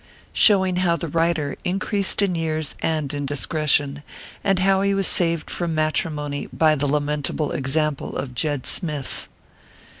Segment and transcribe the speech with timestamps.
[0.33, 4.01] SHOWING HOW THE WRITER INCREASED IN YEARS AND INDISCRETION,
[4.43, 9.27] AND HOW HE WAS SAVED FROM MATRIMONY BY THE LAMENTABLE EXAMPLE OF JED SMITH.